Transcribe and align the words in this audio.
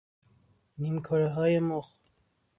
نیمکرههای 0.77 1.59
مخ 1.59 1.89